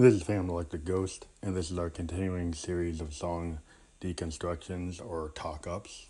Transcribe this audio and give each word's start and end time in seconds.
This 0.00 0.14
is 0.14 0.22
Phantom 0.22 0.48
Electric 0.48 0.84
Ghost, 0.84 1.26
and 1.42 1.56
this 1.56 1.72
is 1.72 1.78
our 1.78 1.90
continuing 1.90 2.54
series 2.54 3.00
of 3.00 3.12
song 3.12 3.58
deconstructions 4.00 5.04
or 5.04 5.32
talk 5.34 5.66
ups. 5.66 6.06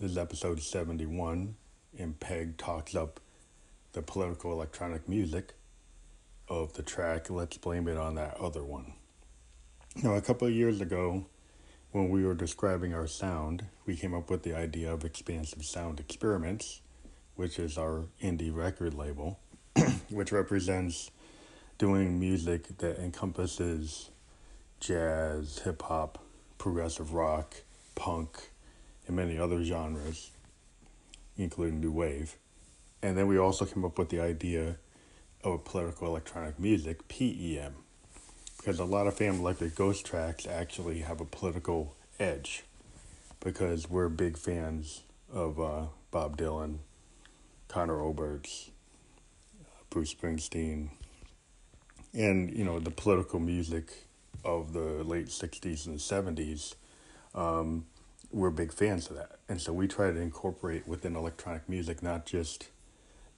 This 0.00 0.10
is 0.10 0.18
episode 0.18 0.60
71, 0.60 1.54
and 1.96 2.18
Peg 2.18 2.58
talks 2.58 2.96
up 2.96 3.20
the 3.92 4.02
political 4.02 4.50
electronic 4.50 5.08
music 5.08 5.52
of 6.48 6.72
the 6.72 6.82
track 6.82 7.30
Let's 7.30 7.56
Blame 7.56 7.86
It 7.86 7.96
on 7.96 8.16
That 8.16 8.36
Other 8.40 8.64
One. 8.64 8.94
Now, 10.02 10.14
a 10.14 10.20
couple 10.20 10.48
of 10.48 10.54
years 10.54 10.80
ago, 10.80 11.26
when 11.92 12.10
we 12.10 12.24
were 12.24 12.34
describing 12.34 12.94
our 12.94 13.06
sound, 13.06 13.66
we 13.86 13.94
came 13.94 14.12
up 14.12 14.28
with 14.28 14.42
the 14.42 14.56
idea 14.56 14.92
of 14.92 15.04
Expansive 15.04 15.64
Sound 15.64 16.00
Experiments, 16.00 16.80
which 17.36 17.60
is 17.60 17.78
our 17.78 18.06
indie 18.20 18.52
record 18.52 18.92
label, 18.92 19.38
which 20.10 20.32
represents 20.32 21.12
doing 21.78 22.18
music 22.18 22.78
that 22.78 22.98
encompasses 22.98 24.10
jazz, 24.80 25.60
hip 25.60 25.82
hop, 25.82 26.18
progressive 26.58 27.14
rock, 27.14 27.54
punk, 27.94 28.50
and 29.06 29.16
many 29.16 29.38
other 29.38 29.62
genres, 29.64 30.30
including 31.36 31.80
new 31.80 31.92
wave. 31.92 32.36
And 33.02 33.18
then 33.18 33.26
we 33.26 33.38
also 33.38 33.64
came 33.64 33.84
up 33.84 33.98
with 33.98 34.08
the 34.08 34.20
idea 34.20 34.76
of 35.42 35.64
political 35.64 36.08
electronic 36.08 36.58
music, 36.58 37.06
PEM, 37.08 37.74
because 38.56 38.78
a 38.78 38.84
lot 38.84 39.06
of 39.06 39.14
Phantom 39.14 39.40
Electric 39.40 39.74
Ghost 39.74 40.06
tracks 40.06 40.46
actually 40.46 41.00
have 41.00 41.20
a 41.20 41.26
political 41.26 41.96
edge, 42.18 42.64
because 43.40 43.90
we're 43.90 44.08
big 44.08 44.38
fans 44.38 45.02
of 45.30 45.60
uh, 45.60 45.86
Bob 46.10 46.38
Dylan, 46.38 46.78
Conor 47.68 48.00
Oberst, 48.00 48.70
Bruce 49.90 50.14
Springsteen, 50.14 50.90
and 52.14 52.56
you 52.56 52.64
know 52.64 52.78
the 52.78 52.90
political 52.90 53.40
music 53.40 54.06
of 54.44 54.72
the 54.72 55.02
late 55.04 55.26
'60s 55.26 55.86
and 55.86 55.98
'70s. 55.98 56.74
Um, 57.34 57.86
we're 58.30 58.50
big 58.50 58.72
fans 58.72 59.10
of 59.10 59.16
that, 59.16 59.38
and 59.48 59.60
so 59.60 59.72
we 59.72 59.86
try 59.88 60.10
to 60.10 60.20
incorporate 60.20 60.88
within 60.88 61.16
electronic 61.16 61.68
music 61.68 62.02
not 62.02 62.26
just 62.26 62.68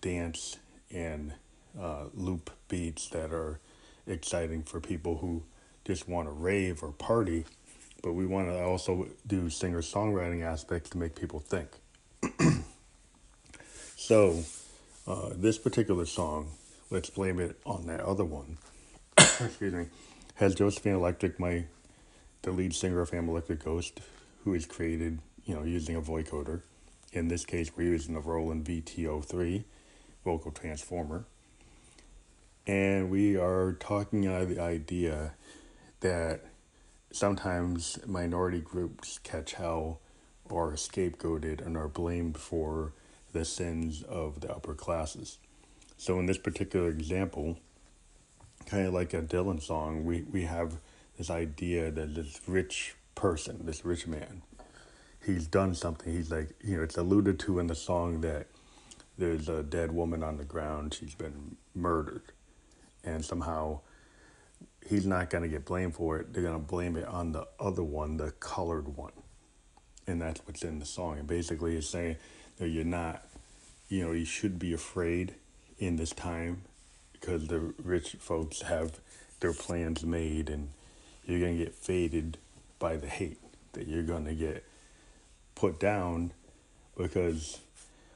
dance 0.00 0.58
and 0.90 1.32
uh, 1.80 2.04
loop 2.14 2.50
beats 2.68 3.08
that 3.08 3.32
are 3.32 3.60
exciting 4.06 4.62
for 4.62 4.80
people 4.80 5.18
who 5.18 5.42
just 5.84 6.08
want 6.08 6.28
to 6.28 6.32
rave 6.32 6.82
or 6.82 6.92
party, 6.92 7.44
but 8.02 8.12
we 8.12 8.26
want 8.26 8.48
to 8.48 8.62
also 8.62 9.08
do 9.26 9.50
singer 9.50 9.82
songwriting 9.82 10.42
aspects 10.42 10.90
to 10.90 10.98
make 10.98 11.14
people 11.14 11.40
think. 11.40 11.68
so, 13.96 14.42
uh, 15.06 15.30
this 15.34 15.58
particular 15.58 16.06
song, 16.06 16.48
let's 16.90 17.10
blame 17.10 17.40
it 17.40 17.58
on 17.64 17.86
that 17.86 18.00
other 18.00 18.24
one. 18.24 18.58
excuse 19.18 19.72
me, 19.72 19.86
has 20.36 20.54
Josephine 20.54 20.94
Electric, 20.94 21.38
my 21.40 21.64
the 22.42 22.52
lead 22.52 22.74
singer 22.74 23.00
of 23.00 23.10
Phantom 23.10 23.28
Electric 23.30 23.64
Ghost, 23.64 24.00
who 24.44 24.54
is 24.54 24.66
created, 24.66 25.18
you 25.44 25.54
know, 25.54 25.64
using 25.64 25.96
a 25.96 26.00
vocoder. 26.00 26.62
In 27.12 27.28
this 27.28 27.44
case, 27.44 27.70
we're 27.76 27.90
using 27.92 28.14
the 28.14 28.20
Roland 28.20 28.64
VT03 28.64 29.64
vocal 30.24 30.50
transformer. 30.52 31.24
And 32.66 33.10
we 33.10 33.36
are 33.36 33.72
talking 33.72 34.26
out 34.26 34.42
of 34.42 34.48
the 34.48 34.60
idea 34.60 35.34
that 36.00 36.42
sometimes 37.10 37.98
minority 38.06 38.60
groups 38.60 39.18
catch 39.18 39.54
hell 39.54 40.00
or 40.44 40.70
are 40.70 40.76
scapegoated 40.76 41.64
and 41.64 41.76
are 41.76 41.88
blamed 41.88 42.36
for 42.36 42.92
the 43.32 43.44
sins 43.44 44.02
of 44.02 44.40
the 44.40 44.50
upper 44.50 44.74
classes. 44.74 45.38
So 45.96 46.18
in 46.18 46.26
this 46.26 46.38
particular 46.38 46.88
example, 46.88 47.58
kind 48.66 48.86
of 48.86 48.94
like 48.94 49.14
a 49.14 49.22
Dylan 49.22 49.62
song, 49.62 50.04
we, 50.04 50.22
we 50.22 50.42
have 50.42 50.78
this 51.16 51.30
idea 51.30 51.90
that 51.90 52.14
this 52.14 52.40
rich 52.46 52.94
person, 53.14 53.64
this 53.64 53.84
rich 53.84 54.06
man, 54.06 54.42
he's 55.24 55.46
done 55.46 55.74
something. 55.74 56.12
He's 56.12 56.30
like, 56.30 56.54
you 56.62 56.76
know, 56.76 56.82
it's 56.82 56.96
alluded 56.96 57.38
to 57.40 57.58
in 57.58 57.66
the 57.66 57.74
song 57.74 58.20
that 58.20 58.46
there's 59.18 59.48
a 59.48 59.62
dead 59.62 59.92
woman 59.92 60.22
on 60.22 60.36
the 60.36 60.44
ground. 60.44 60.94
She's 60.94 61.14
been 61.14 61.56
murdered. 61.74 62.32
And 63.02 63.24
somehow 63.24 63.80
he's 64.88 65.06
not 65.06 65.30
going 65.30 65.42
to 65.42 65.48
get 65.48 65.64
blamed 65.64 65.94
for 65.94 66.18
it. 66.18 66.32
They're 66.32 66.42
going 66.42 66.54
to 66.54 66.58
blame 66.58 66.96
it 66.96 67.06
on 67.06 67.32
the 67.32 67.46
other 67.58 67.82
one, 67.82 68.18
the 68.18 68.32
colored 68.32 68.96
one. 68.96 69.12
And 70.06 70.20
that's 70.20 70.40
what's 70.44 70.62
in 70.62 70.78
the 70.78 70.86
song. 70.86 71.18
And 71.18 71.26
basically, 71.26 71.76
it's 71.76 71.88
saying 71.88 72.16
that 72.58 72.68
you're 72.68 72.84
not, 72.84 73.26
you 73.88 74.04
know, 74.04 74.12
you 74.12 74.24
should 74.24 74.58
be 74.58 74.72
afraid 74.72 75.34
in 75.78 75.96
this 75.96 76.10
time 76.10 76.62
because 77.12 77.48
the 77.48 77.74
rich 77.82 78.16
folks 78.18 78.62
have 78.62 78.98
their 79.40 79.52
plans 79.52 80.04
made 80.04 80.48
and 80.48 80.68
you're 81.26 81.40
going 81.40 81.58
to 81.58 81.64
get 81.64 81.74
faded 81.74 82.38
by 82.78 82.96
the 82.96 83.06
hate 83.06 83.38
that 83.72 83.86
you're 83.86 84.02
going 84.02 84.24
to 84.24 84.34
get 84.34 84.64
put 85.54 85.78
down 85.78 86.32
because 86.96 87.60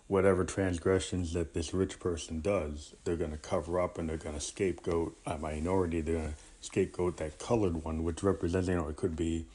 whatever 0.07 0.45
transgressions 0.45 1.33
that 1.35 1.55
this 1.55 1.73
rich 1.73 2.00
person 2.00 2.40
does, 2.40 2.95
they're 3.05 3.17
going 3.17 3.31
to 3.31 3.37
cover 3.37 3.81
up 3.81 3.99
and 3.99 4.09
they're 4.09 4.17
going 4.17 4.35
to 4.35 4.40
scapegoat 4.40 5.17
a 5.26 5.38
minority. 5.38 6.00
They're 6.00 6.17
going 6.17 6.33
to 6.33 6.35
scapegoat 6.61 7.17
that 7.19 7.38
colored 7.38 7.85
one, 7.85 8.02
which 8.02 8.23
represents, 8.23 8.69
you 8.69 8.75
know, 8.75 8.88
it 8.88 8.97
could 8.97 9.17
be 9.17 9.47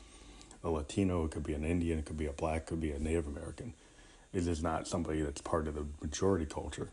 a 0.63 0.69
Latino, 0.69 1.25
it 1.25 1.31
could 1.31 1.43
be 1.43 1.53
an 1.53 1.63
Indian, 1.63 1.99
it 1.99 2.05
could 2.05 2.17
be 2.17 2.25
a 2.25 2.31
black, 2.31 2.61
it 2.61 2.65
could 2.67 2.81
be 2.81 2.91
a 2.91 2.99
Native 2.99 3.27
American. 3.27 3.73
It 4.33 4.47
is 4.47 4.63
not 4.63 4.87
somebody 4.87 5.21
that's 5.21 5.41
part 5.41 5.67
of 5.67 5.75
the 5.75 5.85
majority 6.01 6.45
culture. 6.45 6.89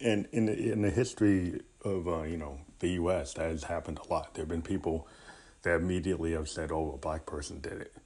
And 0.00 0.28
in 0.32 0.46
the, 0.46 0.72
in 0.72 0.82
the 0.82 0.90
history 0.90 1.60
of, 1.84 2.06
uh, 2.06 2.22
you 2.22 2.36
know, 2.36 2.58
the 2.78 2.90
U.S., 2.90 3.34
that 3.34 3.50
has 3.50 3.64
happened 3.64 3.98
a 3.98 4.12
lot. 4.12 4.34
There 4.34 4.42
have 4.42 4.48
been 4.48 4.62
people 4.62 5.08
that 5.62 5.80
immediately 5.80 6.32
have 6.32 6.48
said, 6.48 6.70
"Oh, 6.70 6.92
a 6.94 6.98
black 6.98 7.26
person 7.26 7.60
did 7.60 7.80
it," 7.80 7.96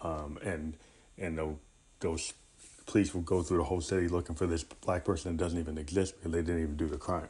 um, 0.00 0.38
and 0.42 0.76
and 1.18 1.58
those 2.00 2.34
police 2.86 3.14
will 3.14 3.22
go 3.22 3.42
through 3.42 3.58
the 3.58 3.64
whole 3.64 3.80
city 3.80 4.08
looking 4.08 4.34
for 4.34 4.46
this 4.46 4.64
black 4.64 5.04
person 5.04 5.36
that 5.36 5.42
doesn't 5.42 5.58
even 5.58 5.78
exist 5.78 6.16
because 6.16 6.32
they 6.32 6.42
didn't 6.42 6.62
even 6.62 6.76
do 6.76 6.86
the 6.86 6.98
crime, 6.98 7.28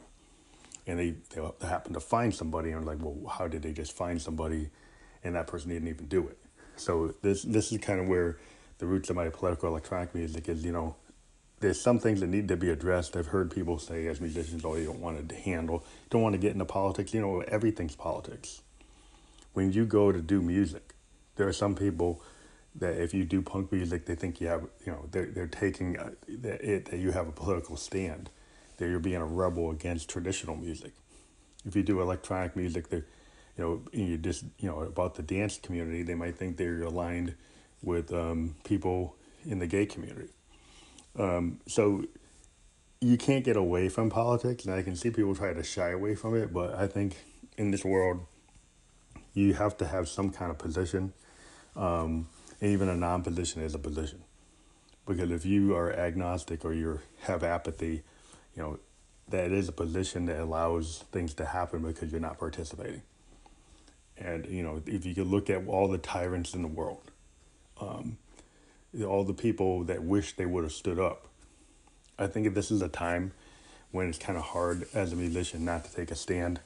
and 0.85 0.99
they 0.99 1.15
they 1.33 1.67
happen 1.67 1.93
to 1.93 1.99
find 1.99 2.33
somebody 2.33 2.71
and 2.71 2.85
like, 2.85 2.97
well, 3.01 3.31
how 3.31 3.47
did 3.47 3.61
they 3.61 3.71
just 3.71 3.93
find 3.93 4.21
somebody, 4.21 4.69
and 5.23 5.35
that 5.35 5.47
person 5.47 5.69
didn't 5.69 5.87
even 5.87 6.07
do 6.07 6.27
it? 6.27 6.37
So 6.75 7.13
this 7.21 7.43
this 7.43 7.71
is 7.71 7.77
kind 7.77 7.99
of 7.99 8.07
where 8.07 8.37
the 8.79 8.85
roots 8.85 9.09
of 9.09 9.15
my 9.15 9.29
political 9.29 9.69
electronic 9.69 10.13
music 10.13 10.49
is. 10.49 10.65
You 10.65 10.73
know, 10.73 10.95
there's 11.61 11.79
some 11.79 11.99
things 11.99 12.19
that 12.19 12.27
need 12.27 12.47
to 12.49 12.57
be 12.57 12.69
addressed. 12.69 13.15
I've 13.15 13.27
heard 13.27 13.51
people 13.51 13.79
say 13.79 14.07
as 14.07 14.19
musicians, 14.19 14.65
"Oh, 14.65 14.75
you 14.75 14.85
don't 14.85 15.01
want 15.01 15.29
to 15.29 15.35
handle, 15.35 15.85
don't 16.09 16.21
want 16.21 16.33
to 16.33 16.39
get 16.39 16.51
into 16.53 16.65
politics." 16.65 17.13
You 17.13 17.21
know, 17.21 17.41
everything's 17.41 17.95
politics 17.95 18.61
when 19.53 19.71
you 19.71 19.85
go 19.85 20.11
to 20.11 20.21
do 20.21 20.41
music, 20.41 20.93
there 21.35 21.47
are 21.47 21.53
some 21.53 21.75
people 21.75 22.21
that 22.75 23.01
if 23.01 23.13
you 23.13 23.25
do 23.25 23.41
punk 23.41 23.71
music, 23.71 24.05
they 24.05 24.15
think 24.15 24.39
you 24.39 24.47
have, 24.47 24.61
you 24.85 24.91
know, 24.91 25.05
they're, 25.11 25.25
they're 25.25 25.47
taking 25.47 25.97
uh, 25.97 26.11
it 26.27 26.85
that 26.85 26.97
you 26.97 27.11
have 27.11 27.27
a 27.27 27.31
political 27.31 27.75
stand, 27.75 28.29
that 28.77 28.87
you're 28.87 28.99
being 28.99 29.17
a 29.17 29.25
rebel 29.25 29.71
against 29.71 30.09
traditional 30.09 30.55
music. 30.55 30.93
If 31.65 31.75
you 31.75 31.83
do 31.83 32.01
electronic 32.01 32.55
music, 32.55 32.89
they, 32.89 32.97
you 32.97 33.03
know, 33.57 33.81
you 33.91 34.17
just, 34.17 34.45
you 34.57 34.69
know, 34.69 34.81
about 34.81 35.15
the 35.15 35.21
dance 35.21 35.57
community, 35.57 36.03
they 36.03 36.15
might 36.15 36.37
think 36.37 36.57
they're 36.57 36.83
aligned 36.83 37.35
with 37.83 38.13
um, 38.13 38.55
people 38.63 39.15
in 39.45 39.59
the 39.59 39.67
gay 39.67 39.85
community. 39.85 40.29
Um, 41.17 41.59
so 41.67 42.05
you 43.01 43.17
can't 43.17 43.43
get 43.43 43.57
away 43.57 43.89
from 43.89 44.09
politics, 44.09 44.65
and 44.65 44.73
I 44.73 44.83
can 44.83 44.95
see 44.95 45.09
people 45.09 45.35
try 45.35 45.53
to 45.53 45.63
shy 45.63 45.89
away 45.89 46.15
from 46.15 46.35
it, 46.35 46.53
but 46.53 46.75
I 46.75 46.87
think 46.87 47.15
in 47.57 47.71
this 47.71 47.83
world, 47.83 48.25
you 49.33 49.53
have 49.53 49.77
to 49.77 49.87
have 49.87 50.07
some 50.07 50.29
kind 50.29 50.51
of 50.51 50.57
position. 50.57 51.13
Um, 51.75 52.27
even 52.61 52.89
a 52.89 52.95
non-position 52.95 53.63
is 53.63 53.73
a 53.73 53.79
position, 53.79 54.23
because 55.07 55.31
if 55.31 55.45
you 55.45 55.75
are 55.75 55.91
agnostic 55.91 56.63
or 56.63 56.73
you 56.73 56.99
have 57.21 57.43
apathy, 57.43 58.03
you 58.55 58.61
know 58.61 58.79
that 59.29 59.51
is 59.51 59.69
a 59.69 59.71
position 59.71 60.25
that 60.25 60.39
allows 60.39 61.05
things 61.11 61.33
to 61.35 61.45
happen 61.45 61.81
because 61.81 62.11
you're 62.11 62.21
not 62.21 62.37
participating. 62.37 63.01
And 64.17 64.45
you 64.45 64.61
know 64.61 64.81
if 64.85 65.05
you 65.05 65.15
could 65.15 65.27
look 65.27 65.49
at 65.49 65.65
all 65.65 65.87
the 65.87 65.97
tyrants 65.97 66.53
in 66.53 66.61
the 66.61 66.67
world, 66.67 67.09
um, 67.79 68.17
all 69.05 69.23
the 69.23 69.33
people 69.33 69.83
that 69.85 70.03
wish 70.03 70.33
they 70.33 70.45
would 70.45 70.63
have 70.63 70.73
stood 70.73 70.99
up. 70.99 71.27
I 72.19 72.27
think 72.27 72.53
this 72.53 72.71
is 72.71 72.81
a 72.81 72.89
time 72.89 73.31
when 73.91 74.07
it's 74.07 74.17
kind 74.17 74.37
of 74.37 74.43
hard 74.43 74.87
as 74.93 75.11
a 75.11 75.15
musician 75.15 75.65
not 75.65 75.85
to 75.85 75.93
take 75.93 76.11
a 76.11 76.15
stand. 76.15 76.59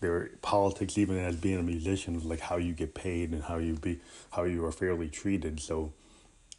Their 0.00 0.30
politics 0.40 0.96
even 0.96 1.18
as 1.18 1.36
being 1.36 1.58
a 1.58 1.62
musician 1.62 2.20
like 2.26 2.40
how 2.40 2.56
you 2.56 2.72
get 2.72 2.94
paid 2.94 3.32
and 3.32 3.42
how 3.42 3.58
you 3.58 3.74
be 3.74 4.00
how 4.30 4.44
you 4.44 4.64
are 4.64 4.72
fairly 4.72 5.08
treated. 5.08 5.60
So 5.60 5.92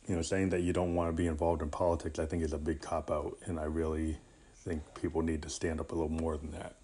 you 0.08 0.16
know 0.16 0.22
saying 0.22 0.50
that 0.50 0.62
you 0.62 0.74
don't 0.74 0.94
want 0.94 1.10
to 1.10 1.14
be 1.14 1.28
involved 1.28 1.62
in 1.62 1.70
politics 1.70 2.18
i 2.18 2.26
think 2.26 2.42
is 2.42 2.54
a 2.54 2.58
big 2.58 2.82
cop 2.82 3.12
out 3.12 3.38
and 3.46 3.60
i 3.60 3.66
really 3.66 4.18
think 4.64 4.82
people 5.00 5.22
need 5.22 5.42
to 5.42 5.50
stand 5.50 5.80
up 5.80 5.92
a 5.92 5.96
little 5.96 6.10
more 6.10 6.38
than 6.38 6.52
that. 6.52 6.76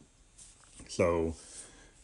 So 0.88 1.36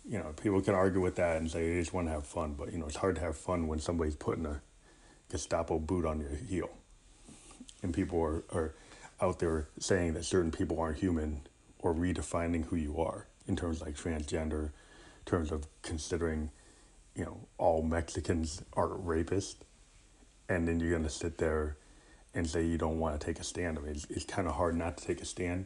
you 0.06 0.18
know 0.20 0.34
people 0.42 0.62
can 0.62 0.76
argue 0.76 1.02
with 1.02 1.16
that 1.16 1.38
and 1.38 1.50
say 1.50 1.74
they 1.74 1.80
just 1.80 1.94
want 1.94 2.08
to 2.08 2.12
have 2.12 2.26
fun 2.26 2.56
but 2.58 2.72
you 2.72 2.78
know 2.78 2.86
it's 2.86 2.98
hard 2.98 3.16
to 3.16 3.22
have 3.22 3.38
fun 3.38 3.68
when 3.68 3.80
somebody's 3.80 4.16
putting 4.16 4.46
a 4.46 4.62
gestapo 5.34 5.80
boot 5.80 6.06
on 6.06 6.20
your 6.20 6.30
heel 6.48 6.70
and 7.82 7.92
people 7.92 8.22
are, 8.22 8.44
are 8.52 8.76
out 9.20 9.40
there 9.40 9.68
saying 9.80 10.14
that 10.14 10.24
certain 10.24 10.52
people 10.52 10.80
aren't 10.80 11.00
human 11.00 11.42
or 11.80 11.94
redefining 11.94 12.66
who 12.66 12.76
you 12.76 13.00
are 13.00 13.26
in 13.48 13.56
terms 13.56 13.82
like 13.82 13.96
transgender, 13.96 14.66
in 14.66 15.26
terms 15.26 15.52
of 15.52 15.66
considering, 15.82 16.52
you 17.16 17.26
know, 17.26 17.38
all 17.58 17.82
Mexicans 17.82 18.62
are 18.74 18.90
rapists, 18.90 19.56
and 20.48 20.68
then 20.68 20.80
you're 20.80 20.96
gonna 20.96 21.10
sit 21.10 21.40
there 21.40 21.78
and 22.36 22.48
say 22.48 22.64
you 22.64 22.78
don't 22.78 23.00
want 23.00 23.20
to 23.20 23.26
take 23.26 23.40
a 23.40 23.44
stand. 23.44 23.80
I 23.80 23.82
mean, 23.82 23.92
it's, 23.92 24.06
it's 24.06 24.26
kind 24.26 24.48
of 24.48 24.54
hard 24.56 24.76
not 24.78 24.98
to 24.98 25.06
take 25.06 25.20
a 25.20 25.26
stand. 25.26 25.66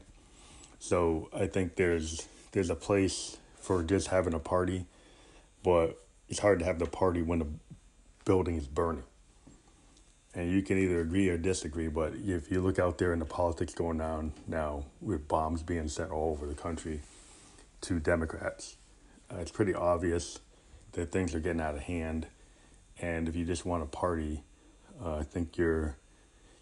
So 0.80 1.30
I 1.34 1.48
think 1.48 1.76
there's 1.76 2.28
there's 2.52 2.70
a 2.70 2.76
place 2.76 3.38
for 3.60 3.84
just 3.84 4.08
having 4.08 4.34
a 4.34 4.40
party, 4.40 4.86
but 5.62 6.02
it's 6.30 6.40
hard 6.40 6.60
to 6.60 6.66
have 6.66 6.80
the 6.80 6.86
party 6.86 7.22
when 7.22 7.40
the 7.40 7.48
building 8.26 8.56
is 8.56 8.68
burning. 8.68 9.04
And 10.34 10.52
you 10.52 10.62
can 10.62 10.78
either 10.78 11.02
agree 11.02 11.30
or 11.30 11.38
disagree, 11.38 11.88
but 11.88 12.14
if 12.16 12.52
you 12.52 12.62
look 12.62 12.78
out 12.78 13.00
there 13.00 13.12
in 13.12 13.20
the 13.20 13.26
politics 13.26 13.74
going 13.74 14.02
on 14.02 14.34
now 14.48 14.84
with 15.02 15.28
bombs 15.28 15.64
being 15.64 15.88
sent 15.88 16.12
all 16.12 16.32
over 16.32 16.46
the 16.46 16.54
country, 16.54 17.02
to 17.82 18.00
Democrats. 18.00 18.78
Uh, 19.32 19.38
it's 19.38 19.52
pretty 19.52 19.74
obvious 19.74 20.40
that 20.94 21.12
things 21.12 21.36
are 21.36 21.40
getting 21.40 21.62
out 21.62 21.76
of 21.76 21.82
hand, 21.82 22.28
and 23.00 23.28
if 23.28 23.36
you 23.36 23.46
just 23.46 23.66
want 23.66 23.84
to 23.84 23.98
party, 23.98 24.44
uh, 25.04 25.18
I 25.18 25.24
think 25.24 25.58
your 25.58 25.98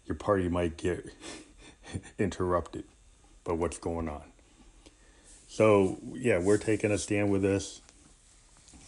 your 0.06 0.16
party 0.16 0.48
might 0.48 0.76
get 0.76 1.04
interrupted 2.18 2.84
by 3.44 3.52
what's 3.52 3.78
going 3.78 4.08
on. 4.08 4.22
So 5.48 5.98
yeah, 6.12 6.38
we're 6.38 6.58
taking 6.58 6.90
a 6.90 6.98
stand 6.98 7.30
with 7.30 7.42
this, 7.42 7.80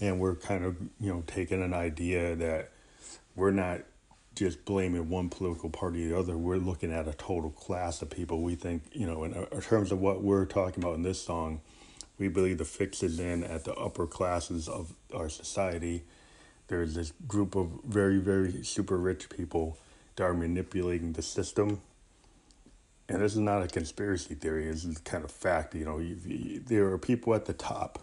and 0.01 0.21
we're 0.21 0.35
kind 0.35 0.65
of 0.65 0.77
you 1.01 1.13
know 1.13 1.23
taking 1.27 1.63
an 1.63 1.73
idea 1.73 2.35
that 2.37 2.71
we're 3.37 3.53
not 3.53 3.81
just 4.39 4.65
blaming 4.65 5.09
one 5.09 5.29
political 5.29 5.71
party 5.71 6.07
or 6.07 6.09
the 6.09 6.19
other. 6.19 6.37
We're 6.37 6.57
looking 6.57 6.93
at 6.93 7.09
a 7.09 7.13
total 7.13 7.51
class 7.51 8.03
of 8.03 8.11
people. 8.11 8.43
We 8.43 8.55
think 8.55 8.83
you 8.93 9.07
know 9.07 9.25
in, 9.25 9.35
in 9.35 9.61
terms 9.61 9.93
of 9.93 10.01
what 10.01 10.23
we're 10.23 10.47
talking 10.47 10.83
about 10.83 10.95
in 10.95 11.03
this 11.03 11.21
song, 11.21 11.61
we 12.19 12.29
believe 12.29 12.59
the 12.59 12.65
fix 12.65 13.03
is 13.03 13.19
in 13.19 13.45
at 13.45 13.65
the 13.65 13.75
upper 13.75 14.07
classes 14.07 14.69
of 14.69 14.93
our 15.15 15.29
society. 15.29 16.05
There's 16.69 16.95
this 16.95 17.13
group 17.27 17.55
of 17.55 17.71
very 17.85 18.19
very 18.19 18.63
super 18.63 18.97
rich 18.97 19.29
people 19.29 19.79
that 20.17 20.25
are 20.25 20.35
manipulating 20.35 21.13
the 21.13 21.23
system 21.23 21.81
and 23.09 23.23
this 23.23 23.33
is 23.33 23.39
not 23.39 23.63
a 23.63 23.69
conspiracy 23.69 24.35
theory, 24.35 24.67
this 24.71 24.85
is 24.85 24.99
kind 24.99 25.25
of 25.25 25.31
fact. 25.31 25.75
You 25.75 25.85
know, 25.85 25.99
you, 25.99 26.17
you, 26.27 26.61
there 26.61 26.87
are 26.89 26.99
people 26.99 27.35
at 27.35 27.47
the 27.47 27.55
top 27.55 28.01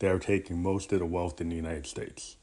that 0.00 0.10
are 0.10 0.18
taking 0.18 0.62
most 0.62 0.92
of 0.92 0.98
the 0.98 1.06
wealth 1.06 1.40
in 1.40 1.48
the 1.48 1.56
United 1.56 1.86
States. 1.86 2.36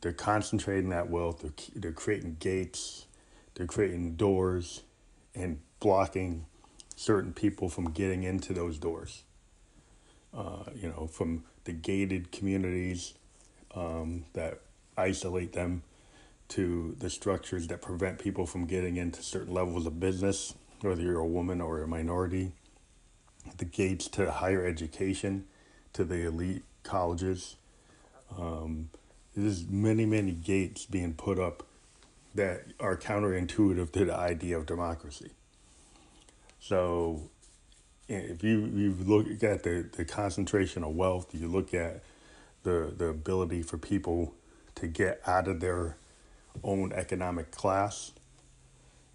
They're 0.00 0.12
concentrating 0.12 0.90
that 0.90 1.10
wealth, 1.10 1.40
they're, 1.40 1.52
they're 1.74 1.92
creating 1.92 2.36
gates, 2.38 3.06
they're 3.54 3.66
creating 3.66 4.14
doors, 4.14 4.82
and 5.34 5.60
blocking 5.80 6.46
certain 6.96 7.32
people 7.32 7.68
from 7.68 7.90
getting 7.90 8.22
into 8.22 8.52
those 8.52 8.78
doors. 8.78 9.22
Uh, 10.32 10.64
you 10.74 10.88
know, 10.88 11.06
from 11.06 11.44
the 11.64 11.72
gated 11.72 12.30
communities 12.30 13.14
um, 13.74 14.24
that 14.34 14.60
isolate 14.96 15.52
them 15.52 15.82
to 16.48 16.94
the 16.98 17.10
structures 17.10 17.66
that 17.68 17.82
prevent 17.82 18.18
people 18.18 18.46
from 18.46 18.66
getting 18.66 18.96
into 18.96 19.22
certain 19.22 19.52
levels 19.52 19.86
of 19.86 19.98
business 19.98 20.54
whether 20.80 21.02
you're 21.02 21.18
a 21.18 21.26
woman 21.26 21.60
or 21.60 21.82
a 21.82 21.88
minority, 21.88 22.52
the 23.56 23.64
gates 23.64 24.08
to 24.08 24.30
higher 24.30 24.64
education, 24.64 25.46
to 25.92 26.04
the 26.04 26.26
elite 26.26 26.62
colleges. 26.82 27.56
Um, 28.36 28.90
there's 29.42 29.66
many, 29.66 30.06
many 30.06 30.32
gates 30.32 30.86
being 30.86 31.14
put 31.14 31.38
up 31.38 31.64
that 32.34 32.64
are 32.78 32.96
counterintuitive 32.96 33.92
to 33.92 34.04
the 34.04 34.14
idea 34.14 34.56
of 34.58 34.66
democracy. 34.66 35.30
So, 36.60 37.30
if 38.08 38.42
you, 38.42 38.66
you 38.66 38.96
look 39.04 39.42
at 39.42 39.62
the, 39.62 39.88
the 39.96 40.04
concentration 40.04 40.82
of 40.82 40.94
wealth, 40.94 41.34
you 41.34 41.48
look 41.48 41.74
at 41.74 42.02
the, 42.62 42.92
the 42.96 43.06
ability 43.06 43.62
for 43.62 43.78
people 43.78 44.34
to 44.76 44.86
get 44.86 45.20
out 45.26 45.48
of 45.48 45.60
their 45.60 45.96
own 46.62 46.92
economic 46.92 47.50
class 47.50 48.12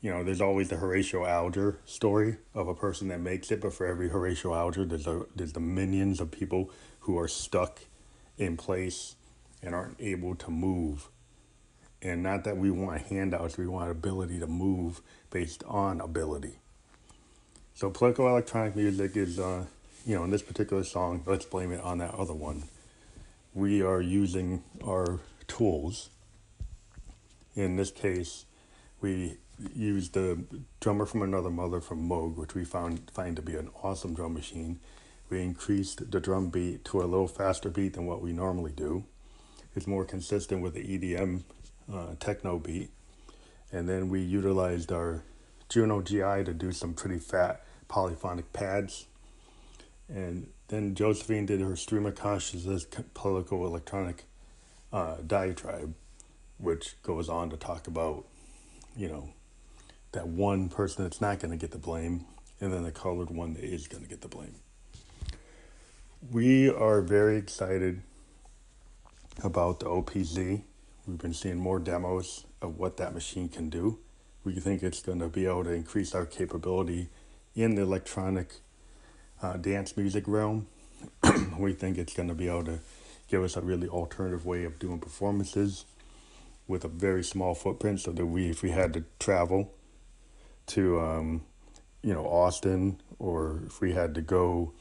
you 0.03 0.11
know, 0.11 0.21
there's 0.21 0.41
always 0.41 0.67
the 0.67 0.75
Horatio 0.75 1.25
Alger 1.25 1.77
story 1.85 2.35
of 2.53 2.67
a 2.67 2.75
person 2.75 3.07
that 3.07 3.21
makes 3.21 3.51
it, 3.51 3.61
but 3.61 3.73
for 3.73 3.87
every 3.87 4.09
Horatio 4.09 4.53
Alger, 4.53 4.83
there's 4.83 5.07
a, 5.07 5.25
there's 5.33 5.53
the 5.53 5.61
millions 5.61 6.19
of 6.19 6.29
people 6.29 6.69
who 6.99 7.17
are 7.17 7.29
stuck 7.29 7.79
in 8.37 8.57
place 8.57 9.15
and 9.63 9.73
aren't 9.73 9.99
able 9.99 10.35
to 10.35 10.51
move. 10.51 11.09
And 12.01 12.21
not 12.21 12.43
that 12.43 12.57
we 12.57 12.69
want 12.69 13.03
handouts, 13.03 13.57
we 13.57 13.65
want 13.65 13.89
ability 13.89 14.39
to 14.39 14.47
move 14.47 15.01
based 15.31 15.63
on 15.65 16.01
ability. 16.01 16.59
So 17.73 17.89
political 17.89 18.27
electronic 18.27 18.75
music 18.75 19.15
is, 19.15 19.39
uh, 19.39 19.65
you 20.05 20.15
know, 20.15 20.25
in 20.25 20.29
this 20.29 20.41
particular 20.41 20.83
song, 20.83 21.23
let's 21.25 21.45
blame 21.45 21.71
it 21.71 21.81
on 21.81 21.99
that 21.99 22.13
other 22.13 22.33
one. 22.33 22.63
We 23.53 23.81
are 23.81 24.01
using 24.01 24.63
our 24.85 25.21
tools. 25.47 26.09
In 27.55 27.77
this 27.77 27.91
case, 27.91 28.45
we 28.99 29.37
used 29.73 30.13
the 30.13 30.43
drummer 30.79 31.05
from 31.05 31.21
another 31.21 31.49
mother 31.49 31.79
from 31.79 32.07
Moog, 32.07 32.35
which 32.35 32.53
we 32.53 32.65
found 32.65 33.09
find 33.11 33.35
to 33.35 33.41
be 33.41 33.55
an 33.55 33.69
awesome 33.81 34.13
drum 34.13 34.33
machine. 34.33 34.79
We 35.29 35.41
increased 35.41 36.11
the 36.11 36.19
drum 36.19 36.49
beat 36.49 36.83
to 36.85 37.01
a 37.01 37.05
little 37.05 37.27
faster 37.27 37.69
beat 37.69 37.93
than 37.93 38.05
what 38.05 38.21
we 38.21 38.33
normally 38.33 38.71
do. 38.71 39.05
It's 39.75 39.87
more 39.87 40.05
consistent 40.05 40.61
with 40.61 40.73
the 40.73 40.83
EDM 40.83 41.43
uh, 41.91 42.15
techno 42.19 42.59
beat. 42.59 42.91
And 43.71 43.89
then 43.89 44.09
we 44.09 44.21
utilized 44.21 44.91
our 44.91 45.23
Juno 45.69 46.01
GI 46.01 46.43
to 46.45 46.53
do 46.53 46.71
some 46.71 46.93
pretty 46.93 47.17
fat 47.17 47.65
polyphonic 47.87 48.53
pads. 48.53 49.07
And 50.07 50.47
then 50.67 50.93
Josephine 50.93 51.45
did 51.45 51.61
her 51.61 51.75
stream 51.75 52.05
of 52.05 52.15
consciousness 52.15 52.85
political 53.13 53.65
electronic 53.65 54.25
uh, 54.91 55.17
diatribe, 55.25 55.95
which 56.57 57.01
goes 57.01 57.29
on 57.29 57.49
to 57.49 57.57
talk 57.57 57.87
about, 57.87 58.25
you 58.95 59.07
know, 59.07 59.29
that 60.11 60.27
one 60.27 60.69
person 60.69 61.03
that's 61.03 61.19
not 61.19 61.39
going 61.39 61.51
to 61.51 61.57
get 61.57 61.71
the 61.71 61.79
blame, 61.79 62.25
and 62.61 62.71
then 62.71 62.83
the 62.83 62.91
colored 62.91 63.31
one 63.31 63.55
that 63.55 63.63
is 63.63 63.87
going 63.87 64.03
to 64.03 64.09
get 64.09 64.21
the 64.21 64.27
blame. 64.27 64.55
We 66.31 66.69
are 66.69 67.01
very 67.01 67.37
excited 67.37 68.03
about 69.41 69.79
the 69.79 69.85
OPZ. 69.85 70.61
We've 71.07 71.17
been 71.17 71.33
seeing 71.33 71.57
more 71.57 71.79
demos 71.79 72.45
of 72.61 72.77
what 72.77 72.97
that 72.97 73.13
machine 73.13 73.49
can 73.49 73.69
do. 73.69 73.99
We 74.43 74.59
think 74.59 74.83
it's 74.83 75.01
going 75.01 75.19
to 75.19 75.29
be 75.29 75.45
able 75.45 75.63
to 75.63 75.71
increase 75.71 76.13
our 76.13 76.25
capability 76.25 77.09
in 77.55 77.75
the 77.75 77.81
electronic 77.81 78.55
uh, 79.41 79.57
dance 79.57 79.95
music 79.97 80.25
realm. 80.27 80.67
we 81.57 81.73
think 81.73 81.97
it's 81.97 82.13
going 82.13 82.29
to 82.29 82.35
be 82.35 82.47
able 82.47 82.65
to 82.65 82.79
give 83.27 83.43
us 83.43 83.55
a 83.55 83.61
really 83.61 83.87
alternative 83.87 84.45
way 84.45 84.63
of 84.63 84.79
doing 84.79 84.99
performances 84.99 85.85
with 86.67 86.85
a 86.85 86.87
very 86.87 87.23
small 87.23 87.53
footprint 87.55 87.99
so 87.99 88.11
that 88.11 88.25
we 88.25 88.49
if 88.49 88.61
we 88.61 88.71
had 88.71 88.93
to 88.93 89.03
travel 89.19 89.73
to 90.65 90.99
um, 90.99 91.41
you 92.01 92.13
know 92.13 92.25
Austin 92.25 93.01
or 93.19 93.61
if 93.65 93.81
we 93.81 93.93
had 93.93 94.15
to 94.15 94.21
go 94.21 94.73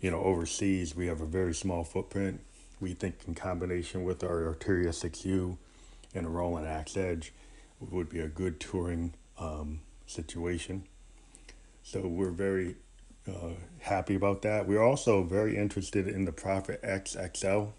you 0.00 0.10
know 0.10 0.20
overseas, 0.20 0.96
we 0.96 1.06
have 1.06 1.20
a 1.20 1.26
very 1.26 1.54
small 1.54 1.84
footprint. 1.84 2.40
We 2.80 2.94
think 2.94 3.20
in 3.26 3.34
combination 3.34 4.04
with 4.04 4.24
our 4.24 4.54
Arturia 4.54 4.88
6U 4.88 5.56
and 6.14 6.26
a 6.26 6.28
Roland 6.28 6.66
AX-Edge 6.66 7.32
would 7.78 8.08
be 8.08 8.20
a 8.20 8.28
good 8.28 8.58
touring 8.58 9.14
um, 9.38 9.80
situation. 10.06 10.84
So 11.82 12.06
we're 12.06 12.30
very 12.30 12.76
uh, 13.28 13.54
happy 13.80 14.14
about 14.14 14.42
that. 14.42 14.66
We're 14.66 14.82
also 14.82 15.22
very 15.22 15.56
interested 15.56 16.08
in 16.08 16.24
the 16.24 16.32
Prophet 16.32 16.82
XXL, 16.82 17.72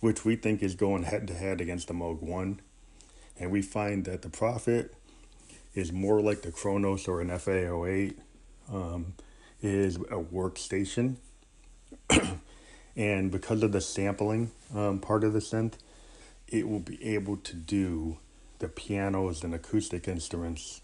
which 0.00 0.24
we 0.24 0.36
think 0.36 0.62
is 0.62 0.74
going 0.74 1.04
head 1.04 1.26
to 1.28 1.34
head 1.34 1.60
against 1.60 1.88
the 1.88 1.94
Moog 1.94 2.22
1. 2.22 2.60
And 3.38 3.50
we 3.50 3.62
find 3.62 4.04
that 4.04 4.22
the 4.22 4.28
Prophet 4.28 4.94
is 5.74 5.92
more 5.92 6.20
like 6.20 6.42
the 6.42 6.52
Kronos 6.52 7.08
or 7.08 7.20
an 7.20 7.28
FA08. 7.28 8.14
Um, 8.70 9.14
is 9.62 9.96
a 9.96 10.18
workstation. 10.18 11.16
and 12.96 13.30
because 13.30 13.62
of 13.62 13.72
the 13.72 13.80
sampling 13.80 14.50
um, 14.74 14.98
part 14.98 15.24
of 15.24 15.32
the 15.32 15.38
synth, 15.38 15.74
it 16.48 16.68
will 16.68 16.80
be 16.80 17.02
able 17.04 17.36
to 17.36 17.54
do 17.54 18.18
the 18.58 18.68
pianos 18.68 19.42
and 19.42 19.54
acoustic 19.54 20.08
instruments 20.08 20.80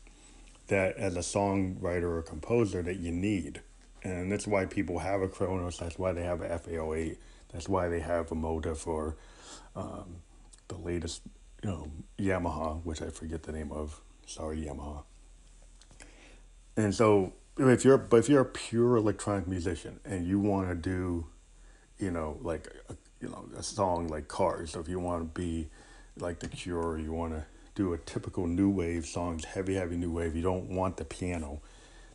that 0.69 0.97
as 0.97 1.17
a 1.17 1.21
songwriter 1.21 2.05
or 2.05 2.23
composer 2.23 2.83
that 2.83 2.97
you 2.97 3.13
need. 3.13 3.61
And 4.03 4.31
that's 4.31 4.47
why 4.47 4.67
people 4.67 5.01
have 5.01 5.21
a 5.21 5.29
Kronos, 5.29 5.79
that's 5.79 5.99
why 5.99 6.13
they 6.13 6.23
have 6.23 6.41
a 6.41 6.49
FA08, 6.49 7.17
that's 7.53 7.69
why 7.69 7.89
they 7.89 8.01
have 8.01 8.31
a 8.31 8.35
Motif 8.35 8.87
or 8.87 9.17
um, 9.75 10.17
the 10.69 10.77
latest 10.77 11.23
you 11.63 11.71
know, 11.71 11.91
Yamaha, 12.19 12.85
which 12.85 13.03
I 13.03 13.09
forget 13.09 13.43
the 13.43 13.53
name 13.53 13.73
of, 13.73 14.01
Sorry, 14.27 14.59
Yamaha. 14.59 15.05
And 16.77 16.95
so, 16.95 17.33
if 17.59 17.85
you're 17.85 17.97
but 17.97 18.19
if 18.19 18.29
you're 18.29 18.43
a 18.43 18.45
pure 18.45 18.97
electronic 18.97 19.47
musician 19.47 20.01
and 20.05 20.27
you 20.27 20.39
want 20.39 20.69
to 20.69 20.75
do, 20.75 21.27
you 21.99 22.11
know, 22.11 22.39
like 22.43 22.69
a, 22.89 22.97
you 23.21 23.29
know 23.29 23.47
a 23.57 23.63
song 23.63 24.09
like 24.09 24.29
Cars, 24.29 24.73
so 24.73 24.81
if 24.81 24.89
you 24.89 25.01
want 25.01 25.35
to 25.35 25.41
be 25.41 25.69
like 26.19 26.41
The 26.41 26.49
Cure, 26.49 26.99
you 26.99 27.13
want 27.13 27.33
to 27.33 27.45
do 27.75 27.93
a 27.93 27.99
typical 27.99 28.47
new 28.47 28.71
wave 28.71 29.07
songs, 29.07 29.45
heavy 29.45 29.75
heavy 29.75 29.97
new 29.97 30.11
wave. 30.11 30.35
You 30.35 30.43
don't 30.43 30.71
want 30.71 30.97
the 30.97 31.05
piano. 31.05 31.61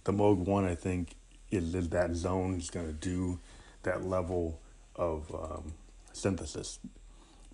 The 0.04 0.12
Moog 0.12 0.38
One, 0.38 0.66
I 0.66 0.76
think, 0.76 1.16
is, 1.52 1.72
that 1.90 2.16
zone. 2.16 2.58
is 2.58 2.70
going 2.70 2.88
to 2.88 2.94
do 2.94 3.40
that 3.84 4.04
level 4.04 4.60
of 4.96 5.34
um, 5.34 5.74
synthesis, 6.14 6.80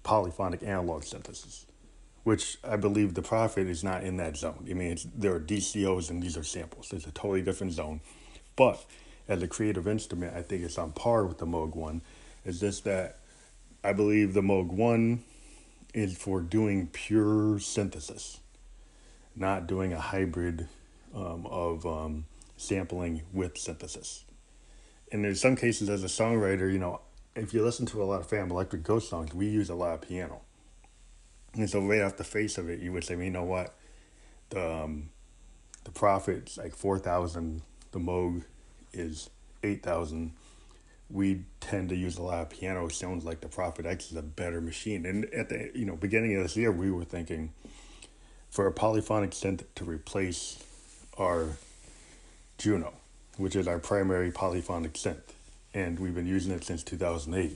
polyphonic 0.04 0.64
analog 0.64 1.04
synthesis 1.04 1.66
which 2.28 2.58
I 2.62 2.76
believe 2.76 3.14
the 3.14 3.22
Prophet 3.22 3.68
is 3.68 3.86
not 3.86 4.04
in 4.04 4.18
that 4.18 4.36
zone. 4.36 4.68
I 4.70 4.74
mean, 4.74 4.98
there 5.16 5.34
are 5.34 5.40
DCOs 5.40 6.10
and 6.10 6.22
these 6.22 6.36
are 6.36 6.44
samples. 6.44 6.92
It's 6.92 7.08
a 7.08 7.12
totally 7.12 7.42
different 7.42 7.72
zone. 7.72 8.02
But 8.58 8.84
as 9.30 9.42
a 9.42 9.48
creative 9.48 9.88
instrument, 9.88 10.36
I 10.36 10.42
think 10.42 10.66
it's 10.66 10.78
on 10.78 10.92
par 10.92 11.26
with 11.26 11.38
the 11.38 11.46
Moog 11.46 11.74
1. 11.74 12.02
It's 12.48 12.62
just 12.62 12.86
that 12.86 13.18
I 13.84 13.92
believe 13.92 14.34
the 14.34 14.42
Moog 14.42 14.70
1 14.70 15.22
is 15.94 16.18
for 16.18 16.40
doing 16.40 16.88
pure 16.88 17.60
synthesis, 17.60 18.40
not 19.36 19.68
doing 19.68 19.92
a 19.92 20.00
hybrid 20.00 20.70
um, 21.14 21.46
of 21.46 21.86
um, 21.86 22.26
sampling 22.56 23.24
with 23.34 23.58
synthesis. 23.58 24.24
And 25.12 25.26
in 25.26 25.36
some 25.36 25.58
cases, 25.58 25.90
as 25.90 26.06
a 26.06 26.08
songwriter, 26.08 26.72
you 26.72 26.80
know, 26.80 27.02
if 27.36 27.54
you 27.54 27.62
listen 27.62 27.86
to 27.88 28.02
a 28.02 28.06
lot 28.06 28.22
of 28.22 28.28
Phantom 28.28 28.52
Electric 28.52 28.82
Ghost 28.82 29.10
songs, 29.10 29.34
we 29.34 29.48
use 29.48 29.70
a 29.70 29.76
lot 29.76 29.96
of 29.96 30.08
piano. 30.08 30.40
And 31.54 31.70
so 31.70 31.82
right 31.82 32.02
off 32.02 32.16
the 32.16 32.24
face 32.24 32.58
of 32.58 32.70
it, 32.70 32.80
you 32.80 32.94
would 32.94 33.04
say, 33.04 33.16
well, 33.16 33.26
you 33.26 33.32
know 33.32 33.44
what, 33.44 33.76
the 34.52 34.84
um, 34.84 35.10
the 35.84 35.92
Prophet's 35.92 36.58
like 36.58 36.76
four 36.76 36.98
thousand, 36.98 37.62
the 37.92 38.00
Moog 38.00 38.44
is 38.94 39.30
eight 39.64 39.84
thousand. 39.84 40.32
We 41.10 41.44
tend 41.60 41.90
to 41.90 41.96
use 41.96 42.18
a 42.18 42.22
lot 42.22 42.42
of 42.42 42.50
piano 42.50 42.88
sounds 42.90 43.24
like 43.24 43.42
the 43.42 43.48
Prophet 43.48 43.86
X 43.86 44.12
is 44.12 44.18
a 44.18 44.22
better 44.22 44.60
machine. 44.60 45.06
And 45.06 45.26
at 45.34 45.50
the 45.50 45.72
you 45.74 45.86
know 45.86 45.96
beginning 45.96 46.36
of 46.36 46.44
this 46.44 46.58
year, 46.58 46.72
we 46.72 46.92
were 46.92 47.06
thinking 47.06 47.54
for 48.50 48.68
a 48.68 48.72
polyphonic 48.72 49.32
synth 49.32 49.64
to 49.76 49.86
replace 49.86 50.64
our 51.18 51.48
Juno, 52.58 52.94
which 53.38 53.56
is 53.56 53.68
our 53.68 53.80
primary 53.80 54.32
polyphonic 54.32 54.94
synth, 54.94 55.34
and 55.74 56.00
we've 56.00 56.16
been 56.16 56.28
using 56.28 56.52
it 56.52 56.64
since 56.64 56.84
2008. 56.84 57.56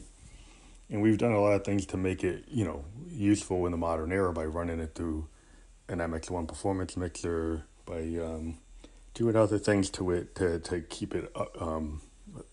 And 0.89 1.01
we've 1.01 1.17
done 1.17 1.31
a 1.31 1.39
lot 1.39 1.53
of 1.53 1.63
things 1.63 1.85
to 1.87 1.97
make 1.97 2.23
it, 2.23 2.43
you 2.49 2.65
know, 2.65 2.83
useful 3.09 3.65
in 3.65 3.71
the 3.71 3.77
modern 3.77 4.11
era 4.11 4.33
by 4.33 4.43
running 4.43 4.79
it 4.79 4.93
through 4.93 5.27
an 5.87 5.99
MX1 5.99 6.47
performance 6.47 6.97
mixer, 6.97 7.63
by 7.85 7.99
um, 7.99 8.57
doing 9.13 9.35
other 9.35 9.57
things 9.57 9.89
to 9.91 10.11
it 10.11 10.35
to, 10.35 10.59
to 10.59 10.81
keep 10.81 11.15
it, 11.15 11.31
uh, 11.33 11.45
um, 11.59 12.01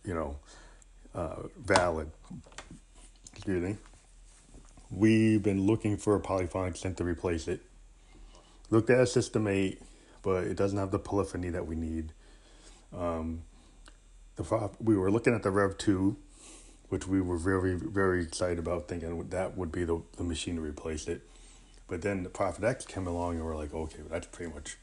you 0.04 0.14
know, 0.14 0.37
uh, 1.18 1.48
valid. 1.59 2.11
Excuse 3.35 3.62
me. 3.62 3.76
We've 4.90 5.42
been 5.42 5.66
looking 5.66 5.96
for 5.96 6.14
a 6.14 6.20
polyphonic 6.20 6.74
synth 6.74 6.96
to 6.96 7.04
replace 7.04 7.48
it. 7.48 7.61
Looked 8.70 8.88
at 8.90 9.09
System 9.09 9.48
8, 9.48 9.83
but 10.22 10.44
it 10.44 10.57
doesn't 10.57 10.78
have 10.78 10.92
the 10.92 10.98
polyphony 10.98 11.48
that 11.50 11.66
we 11.66 11.74
need. 11.74 12.12
Um, 12.96 13.42
the 14.37 14.70
we 14.81 14.96
were 14.96 15.11
looking 15.11 15.35
at 15.35 15.42
the 15.42 15.50
Rev 15.50 15.76
2, 15.76 16.16
which 16.88 17.09
we 17.09 17.20
were 17.20 17.37
very, 17.37 17.74
very 17.74 18.22
excited 18.22 18.59
about, 18.59 18.87
thinking 18.87 19.28
that 19.31 19.57
would 19.57 19.72
be 19.72 19.85
the, 19.85 20.00
the 20.16 20.24
machine 20.24 20.54
to 20.54 20.61
replace 20.61 21.09
it. 21.09 21.22
But 21.88 22.02
then 22.02 22.22
the 22.22 22.31
Prophet 22.31 22.62
X 22.62 22.87
came 22.87 23.07
along 23.07 23.37
and 23.37 23.44
we're 23.44 23.57
like, 23.57 23.74
okay, 23.74 24.02
that's 24.09 24.28
pretty 24.28 24.52
much, 24.52 24.76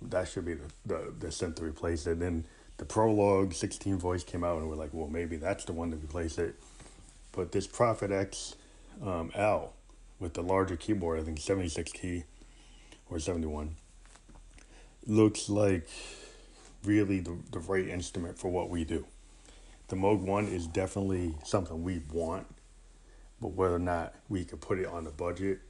that 0.00 0.28
should 0.28 0.46
be 0.46 0.54
the, 0.54 0.70
the, 0.86 1.14
the 1.18 1.26
synth 1.26 1.56
to 1.56 1.64
replace 1.64 2.06
it. 2.06 2.12
And 2.12 2.22
then 2.22 2.44
the 2.78 2.84
Prologue 2.84 3.54
16 3.54 3.98
voice 3.98 4.24
came 4.24 4.44
out 4.44 4.58
and 4.58 4.68
we're 4.68 4.76
like, 4.76 4.90
well, 4.92 5.08
maybe 5.08 5.36
that's 5.36 5.64
the 5.64 5.72
one 5.72 5.90
to 5.90 5.96
replace 5.96 6.38
it. 6.38 6.54
But 7.32 7.52
this 7.52 7.66
Prophet 7.66 8.10
X 8.10 8.54
um, 9.04 9.30
L 9.34 9.72
with 10.18 10.34
the 10.34 10.42
larger 10.42 10.76
keyboard, 10.76 11.20
I 11.20 11.22
think 11.22 11.38
76 11.38 11.92
key 11.92 12.24
or 13.10 13.18
71, 13.18 13.76
looks 15.06 15.48
like 15.48 15.88
really 16.84 17.20
the, 17.20 17.36
the 17.52 17.58
right 17.60 17.86
instrument 17.86 18.38
for 18.38 18.50
what 18.50 18.70
we 18.70 18.84
do. 18.84 19.06
The 19.88 19.96
Moog 19.96 20.20
1 20.20 20.46
is 20.46 20.66
definitely 20.66 21.36
something 21.44 21.82
we 21.82 22.02
want, 22.12 22.46
but 23.40 23.52
whether 23.52 23.76
or 23.76 23.80
not 23.80 24.14
we 24.28 24.44
could 24.44 24.60
put 24.60 24.78
it 24.78 24.86
on 24.86 25.04
the 25.04 25.10
budget, 25.10 25.60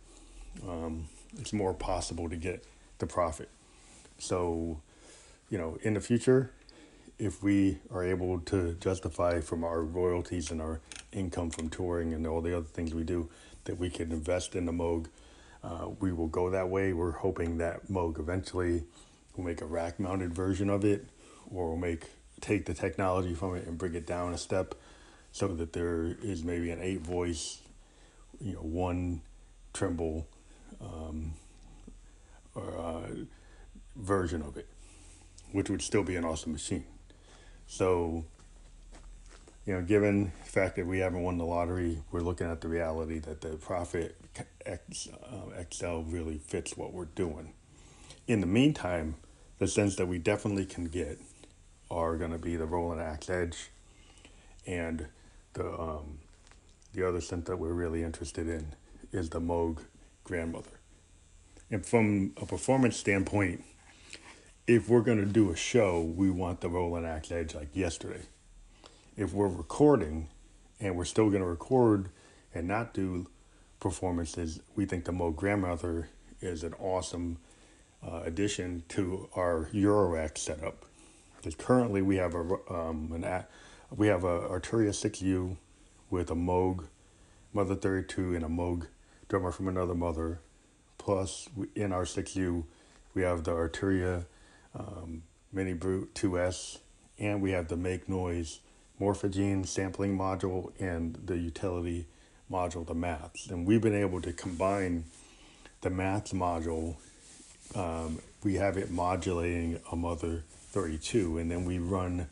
um, 0.66 1.08
it's 1.38 1.52
more 1.52 1.74
possible 1.74 2.28
to 2.30 2.36
get 2.36 2.64
the 2.98 3.06
Prophet. 3.06 3.50
So, 4.18 4.80
you 5.50 5.58
know, 5.58 5.78
in 5.82 5.94
the 5.94 6.00
future, 6.00 6.50
if 7.18 7.42
we 7.42 7.78
are 7.90 8.04
able 8.04 8.40
to 8.40 8.74
justify 8.74 9.40
from 9.40 9.64
our 9.64 9.82
royalties 9.82 10.50
and 10.50 10.60
our 10.60 10.80
income 11.12 11.50
from 11.50 11.68
touring 11.70 12.12
and 12.12 12.26
all 12.26 12.42
the 12.42 12.56
other 12.56 12.66
things 12.66 12.94
we 12.94 13.04
do 13.04 13.28
that 13.64 13.78
we 13.78 13.88
can 13.88 14.12
invest 14.12 14.54
in 14.54 14.66
the 14.66 14.72
Moog, 14.72 15.06
uh, 15.64 15.88
we 16.00 16.12
will 16.12 16.28
go 16.28 16.50
that 16.50 16.68
way. 16.68 16.92
We're 16.92 17.12
hoping 17.12 17.58
that 17.58 17.88
Moog 17.90 18.18
eventually 18.18 18.84
will 19.34 19.44
make 19.44 19.60
a 19.60 19.66
rack 19.66 19.98
mounted 19.98 20.34
version 20.34 20.68
of 20.68 20.84
it 20.84 21.06
or 21.50 21.70
will 21.70 21.76
make 21.76 22.06
take 22.40 22.66
the 22.66 22.74
technology 22.74 23.34
from 23.34 23.56
it 23.56 23.66
and 23.66 23.78
bring 23.78 23.94
it 23.94 24.06
down 24.06 24.34
a 24.34 24.38
step 24.38 24.74
so 25.32 25.48
that 25.48 25.72
there 25.72 26.16
is 26.22 26.44
maybe 26.44 26.70
an 26.70 26.80
eight 26.82 27.00
voice, 27.00 27.60
you 28.40 28.52
know, 28.52 28.60
one 28.60 29.22
tremble 29.72 30.26
um, 30.82 31.32
or, 32.54 32.78
uh, 32.78 33.08
version 33.96 34.42
of 34.42 34.58
it, 34.58 34.68
which 35.52 35.70
would 35.70 35.80
still 35.80 36.02
be 36.02 36.16
an 36.16 36.24
awesome 36.24 36.52
machine. 36.52 36.84
So, 37.66 38.24
you 39.64 39.74
know, 39.74 39.82
given 39.82 40.32
the 40.44 40.50
fact 40.50 40.76
that 40.76 40.86
we 40.86 40.98
haven't 41.00 41.22
won 41.22 41.38
the 41.38 41.44
lottery, 41.44 41.98
we're 42.12 42.20
looking 42.20 42.50
at 42.50 42.60
the 42.60 42.68
reality 42.68 43.18
that 43.20 43.40
the 43.40 43.56
Prophet 43.56 44.16
X, 44.64 45.08
uh, 45.24 45.62
XL 45.70 46.00
really 46.08 46.38
fits 46.38 46.76
what 46.76 46.92
we're 46.92 47.06
doing. 47.06 47.52
In 48.26 48.40
the 48.40 48.46
meantime, 48.46 49.16
the 49.58 49.66
sense 49.66 49.96
that 49.96 50.06
we 50.06 50.18
definitely 50.18 50.66
can 50.66 50.86
get 50.86 51.18
are 51.90 52.16
going 52.16 52.32
to 52.32 52.38
be 52.38 52.56
the 52.56 52.66
Roland 52.66 53.00
AX-Edge 53.00 53.70
and 54.66 55.06
the 55.54 55.66
um, 55.66 56.18
the 56.92 57.06
other 57.06 57.18
synth 57.18 57.44
that 57.44 57.58
we're 57.58 57.72
really 57.72 58.02
interested 58.02 58.48
in 58.48 58.74
is 59.12 59.28
the 59.28 59.40
Moog 59.40 59.80
Grandmother. 60.24 60.70
And 61.70 61.84
from 61.84 62.32
a 62.40 62.46
performance 62.46 62.96
standpoint, 62.96 63.64
if 64.66 64.88
we're 64.88 65.00
going 65.00 65.18
to 65.18 65.26
do 65.26 65.50
a 65.50 65.56
show, 65.56 66.00
we 66.00 66.28
want 66.28 66.60
the 66.60 66.68
Roland 66.68 67.06
AX-Edge 67.06 67.54
like 67.54 67.74
yesterday. 67.74 68.22
If 69.16 69.32
we're 69.32 69.48
recording 69.48 70.28
and 70.80 70.96
we're 70.96 71.04
still 71.04 71.30
going 71.30 71.42
to 71.42 71.48
record 71.48 72.08
and 72.52 72.66
not 72.66 72.92
do 72.92 73.28
performances, 73.78 74.60
we 74.74 74.84
think 74.84 75.04
the 75.04 75.12
Moog 75.12 75.36
Grandmother 75.36 76.08
is 76.40 76.64
an 76.64 76.74
awesome 76.74 77.38
uh, 78.04 78.22
addition 78.24 78.82
to 78.88 79.28
our 79.34 79.68
Eurorack 79.72 80.36
setup. 80.36 80.84
Because 81.36 81.54
currently 81.54 82.02
we 82.02 82.16
have 82.16 82.34
a 82.34 82.40
um, 82.68 83.12
an 83.14 83.44
we 83.96 84.08
have 84.08 84.24
a 84.24 84.40
Arturia 84.40 84.90
6U 84.90 85.56
with 86.10 86.30
a 86.30 86.34
Moog 86.34 86.88
Mother 87.52 87.76
32 87.76 88.34
and 88.34 88.44
a 88.44 88.48
Moog 88.48 88.88
drummer 89.28 89.52
from 89.52 89.68
another 89.68 89.94
mother. 89.94 90.40
Plus, 90.98 91.48
in 91.76 91.92
our 91.92 92.02
6U, 92.02 92.64
we 93.14 93.22
have 93.22 93.44
the 93.44 93.52
Arturia 93.52 94.24
um, 94.78 95.22
Mini 95.52 95.72
Brute 95.72 96.14
2S, 96.14 96.78
and 97.18 97.40
we 97.40 97.52
have 97.52 97.68
the 97.68 97.76
Make 97.76 98.08
Noise 98.08 98.60
Morphogene 99.00 99.66
sampling 99.66 100.16
module 100.16 100.72
and 100.80 101.18
the 101.24 101.36
utility 101.36 102.06
module, 102.50 102.86
the 102.86 102.94
maths. 102.94 103.48
And 103.48 103.66
we've 103.66 103.80
been 103.80 103.94
able 103.94 104.20
to 104.22 104.32
combine 104.32 105.04
the 105.80 105.90
maths 105.90 106.32
module. 106.32 106.96
Um, 107.74 108.20
we 108.42 108.54
have 108.54 108.76
it 108.76 108.90
modulating 108.90 109.80
a 109.90 109.96
Mother 109.96 110.44
32, 110.48 111.38
and 111.38 111.50
then 111.50 111.64
we 111.64 111.78
run 111.78 112.28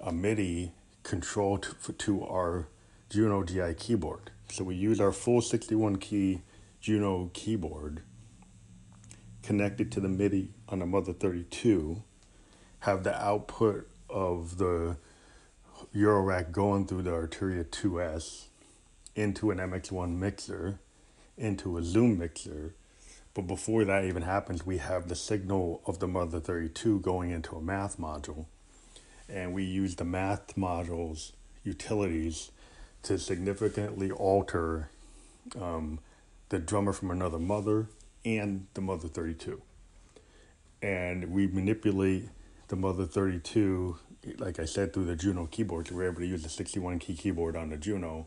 a 0.00 0.12
MIDI 0.12 0.72
control 1.02 1.58
to, 1.58 1.92
to 1.92 2.24
our 2.24 2.68
Juno 3.10 3.42
GI 3.42 3.74
keyboard. 3.74 4.30
So 4.48 4.64
we 4.64 4.74
use 4.74 5.00
our 5.00 5.12
full 5.12 5.40
61 5.40 5.96
key 5.96 6.42
Juno 6.80 7.30
keyboard 7.32 8.02
connected 9.42 9.90
to 9.92 10.00
the 10.00 10.08
MIDI 10.08 10.50
on 10.68 10.78
the 10.78 10.86
Mother 10.86 11.12
32, 11.12 12.02
have 12.80 13.04
the 13.04 13.14
output 13.20 13.88
of 14.08 14.58
the 14.58 14.96
Eurorack 15.94 16.52
going 16.52 16.86
through 16.86 17.02
the 17.02 17.10
Arturia 17.10 17.64
2S 17.64 18.46
into 19.14 19.50
an 19.50 19.58
MX1 19.58 20.16
mixer, 20.16 20.78
into 21.36 21.76
a 21.76 21.82
Zoom 21.82 22.18
mixer. 22.18 22.74
But 23.34 23.46
before 23.46 23.84
that 23.84 24.04
even 24.04 24.22
happens, 24.22 24.64
we 24.64 24.78
have 24.78 25.08
the 25.08 25.14
signal 25.14 25.82
of 25.86 25.98
the 25.98 26.08
Mother 26.08 26.40
32 26.40 27.00
going 27.00 27.30
into 27.30 27.56
a 27.56 27.60
math 27.60 27.98
module. 27.98 28.46
And 29.28 29.54
we 29.54 29.64
use 29.64 29.96
the 29.96 30.04
math 30.04 30.54
module's 30.56 31.32
utilities 31.64 32.50
to 33.02 33.18
significantly 33.18 34.10
alter 34.10 34.90
um, 35.60 35.98
the 36.50 36.58
drummer 36.58 36.92
from 36.92 37.10
another 37.10 37.38
mother 37.38 37.88
and 38.24 38.66
the 38.74 38.80
Mother 38.80 39.08
32. 39.08 39.60
And 40.82 41.30
we 41.30 41.46
manipulate 41.46 42.28
the 42.68 42.76
Mother 42.76 43.04
32, 43.04 43.96
like 44.38 44.58
I 44.58 44.64
said, 44.64 44.92
through 44.92 45.04
the 45.04 45.16
Juno 45.16 45.46
keyboard. 45.46 45.88
So 45.88 45.94
we're 45.94 46.08
able 46.10 46.20
to 46.20 46.26
use 46.26 46.42
the 46.42 46.48
61 46.48 46.98
key 46.98 47.14
keyboard 47.14 47.56
on 47.56 47.70
the 47.70 47.76
Juno 47.76 48.26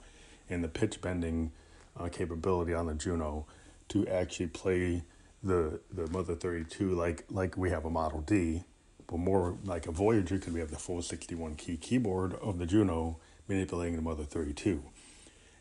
and 0.49 0.63
the 0.63 0.67
pitch 0.67 1.01
bending 1.01 1.51
uh, 1.99 2.10
capability 2.10 2.73
on 2.73 2.88
the 2.88 2.93
Juno 2.93 3.45
to 3.89 4.08
actually 4.08 4.47
play 4.47 5.03
the 5.43 5.79
the 5.93 6.08
Mother 6.08 6.34
32 6.34 6.95
like 6.95 7.23
like 7.29 7.55
we 7.55 7.69
have 7.69 7.86
a 7.86 7.89
Model 7.89 8.21
D, 8.21 8.63
but 9.08 9.17
more 9.17 9.58
like 9.63 9.86
a 9.86 9.91
Voyager 9.91 10.36
because 10.36 10.53
we 10.53 10.60
have 10.60 10.71
the 10.71 10.77
full 10.77 11.01
61 11.01 11.55
key 11.55 11.77
keyboard 11.77 12.34
of 12.36 12.58
the 12.58 12.65
Juno 12.65 13.19
manipulating 13.47 13.95
the 13.95 14.01
Mother 14.01 14.23
32. 14.23 14.81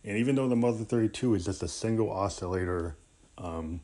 And 0.04 0.16
even 0.16 0.36
though 0.36 0.48
the 0.48 0.56
Mother 0.56 0.84
32 0.84 1.34
is 1.34 1.44
just 1.44 1.62
a 1.62 1.68
single 1.68 2.10
oscillator 2.10 2.96
um. 3.36 3.80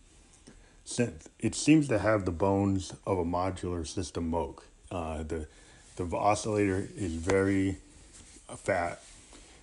It 1.38 1.54
seems 1.54 1.88
to 1.88 1.98
have 1.98 2.24
the 2.24 2.30
bones 2.30 2.92
of 3.06 3.18
a 3.18 3.24
modular 3.24 3.86
system 3.86 4.30
Moog. 4.30 4.60
Uh, 4.90 5.22
the 5.22 5.46
the 5.96 6.16
oscillator 6.16 6.88
is 6.96 7.12
very 7.12 7.76
fat, 8.56 9.02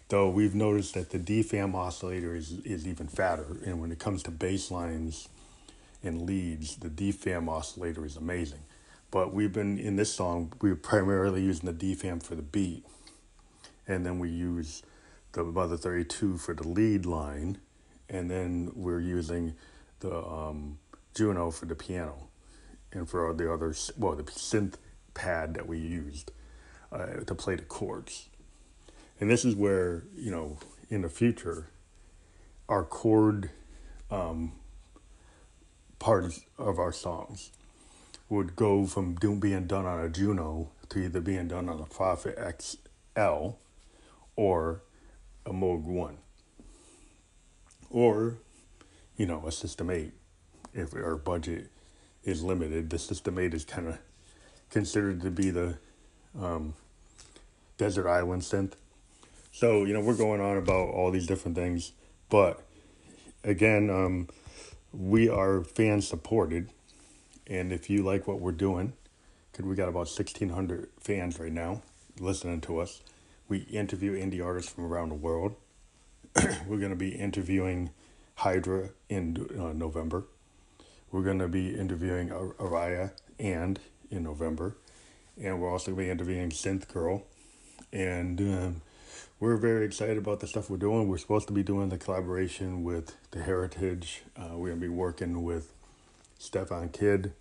though 0.09 0.29
we've 0.29 0.53
noticed 0.53 0.93
that 0.93 1.09
the 1.09 1.17
DFAM 1.17 1.73
oscillator 1.73 2.35
is, 2.35 2.59
is 2.63 2.87
even 2.87 3.07
fatter. 3.07 3.57
And 3.65 3.81
when 3.81 3.91
it 3.91 3.99
comes 3.99 4.23
to 4.23 4.31
bass 4.31 4.69
lines 4.69 5.29
and 6.03 6.21
leads, 6.23 6.75
the 6.75 6.89
DFAM 6.89 7.49
oscillator 7.49 8.05
is 8.05 8.17
amazing. 8.17 8.59
But 9.09 9.33
we've 9.33 9.53
been 9.53 9.79
in 9.79 9.95
this 9.95 10.13
song, 10.13 10.53
we 10.61 10.69
are 10.69 10.75
primarily 10.75 11.41
using 11.41 11.73
the 11.73 11.95
DFAM 11.95 12.21
for 12.21 12.35
the 12.35 12.41
beat, 12.41 12.85
and 13.87 14.05
then 14.05 14.19
we 14.19 14.29
use 14.29 14.83
the 15.31 15.43
Mother 15.43 15.77
32 15.77 16.37
for 16.37 16.53
the 16.53 16.67
lead 16.67 17.05
line, 17.05 17.57
and 18.09 18.29
then 18.29 18.71
we're 18.75 18.99
using 18.99 19.55
the 20.01 20.15
um, 20.15 20.77
Juno 21.17 21.49
for 21.49 21.65
the 21.65 21.75
piano 21.75 22.27
and 22.91 23.09
for 23.09 23.33
the 23.33 23.51
other, 23.51 23.73
well, 23.97 24.15
the 24.15 24.23
synth 24.23 24.75
pad 25.13 25.55
that 25.55 25.67
we 25.67 25.79
used 25.79 26.31
uh, 26.91 27.07
to 27.25 27.35
play 27.35 27.55
the 27.55 27.63
chords. 27.63 28.29
And 29.19 29.29
this 29.29 29.43
is 29.43 29.55
where, 29.55 30.03
you 30.15 30.29
know, 30.29 30.59
in 30.89 31.01
the 31.01 31.09
future, 31.09 31.69
our 32.69 32.83
chord 32.83 33.49
um, 34.11 34.53
parts 35.97 36.41
of 36.57 36.77
our 36.77 36.91
songs 36.93 37.51
would 38.29 38.55
go 38.55 38.85
from 38.85 39.15
doing, 39.15 39.39
being 39.39 39.65
done 39.65 39.85
on 39.85 39.99
a 39.99 40.09
Juno 40.09 40.69
to 40.89 40.99
either 40.99 41.19
being 41.19 41.47
done 41.47 41.67
on 41.67 41.79
a 41.79 41.85
Prophet 41.85 42.37
XL 42.37 43.55
or 44.35 44.83
a 45.45 45.51
Moog 45.51 45.83
1. 45.83 46.17
Or, 47.89 48.37
you 49.15 49.25
know, 49.25 49.47
a 49.47 49.51
System 49.51 49.89
8 49.89 50.11
if 50.77 50.93
our 50.93 51.15
budget 51.15 51.69
is 52.23 52.43
limited. 52.43 52.89
The 52.89 52.99
System 52.99 53.39
8 53.39 53.53
is 53.53 53.65
kind 53.65 53.87
of 53.87 53.97
considered 54.69 55.21
to 55.21 55.31
be 55.31 55.49
the 55.49 55.77
um, 56.39 56.73
desert 57.77 58.07
island 58.07 58.43
synth. 58.43 58.73
So, 59.51 59.85
you 59.85 59.93
know, 59.93 60.01
we're 60.01 60.15
going 60.15 60.41
on 60.41 60.57
about 60.57 60.89
all 60.89 61.09
these 61.09 61.25
different 61.25 61.57
things, 61.57 61.93
but 62.29 62.63
again, 63.43 63.89
um, 63.89 64.27
we 64.93 65.29
are 65.29 65.63
fan 65.63 66.01
supported. 66.01 66.69
And 67.47 67.71
if 67.71 67.89
you 67.89 68.03
like 68.03 68.27
what 68.27 68.39
we're 68.39 68.51
doing, 68.51 68.93
because 69.51 69.65
we 69.65 69.75
got 69.75 69.89
about 69.89 70.07
1,600 70.07 70.89
fans 70.99 71.39
right 71.39 71.51
now 71.51 71.81
listening 72.19 72.61
to 72.61 72.79
us, 72.79 73.01
we 73.47 73.59
interview 73.59 74.13
indie 74.13 74.43
artists 74.43 74.71
from 74.71 74.85
around 74.85 75.09
the 75.09 75.15
world. 75.15 75.55
we're 76.67 76.77
going 76.77 76.89
to 76.89 76.95
be 76.95 77.15
interviewing 77.15 77.89
Hydra 78.35 78.89
in 79.09 79.47
uh, 79.57 79.73
November. 79.73 80.25
We're 81.11 81.23
going 81.23 81.39
to 81.39 81.47
be 81.47 81.75
interviewing 81.75 82.29
Araya 82.29 83.11
and 83.39 83.79
in 84.11 84.23
November. 84.23 84.75
And 85.41 85.61
we're 85.61 85.71
also 85.71 85.91
going 85.91 85.97
to 85.97 86.03
be 86.05 86.11
interviewing 86.11 86.49
Synth 86.49 86.87
Girl. 86.87 87.23
And 87.93 88.39
um, 88.41 88.81
we're 89.39 89.57
very 89.57 89.85
excited 89.85 90.17
about 90.17 90.39
the 90.39 90.47
stuff 90.47 90.69
we're 90.69 90.77
doing. 90.77 91.07
We're 91.07 91.17
supposed 91.17 91.47
to 91.47 91.53
be 91.53 91.63
doing 91.63 91.89
the 91.89 91.97
collaboration 91.97 92.83
with 92.83 93.15
the 93.31 93.43
Heritage. 93.43 94.23
Uh, 94.35 94.57
we're 94.57 94.69
going 94.69 94.81
to 94.81 94.87
be 94.87 94.89
working 94.89 95.43
with 95.43 95.73
Stefan 96.39 96.89
Kidd 96.89 97.33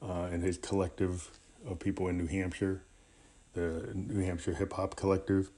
uh, 0.00 0.28
and 0.30 0.42
his 0.42 0.56
collective 0.56 1.30
of 1.66 1.78
people 1.78 2.08
in 2.08 2.18
New 2.18 2.26
Hampshire, 2.26 2.82
the 3.54 3.90
New 3.94 4.24
Hampshire 4.24 4.54
Hip 4.54 4.72
Hop 4.74 4.96
Collective 4.96 5.50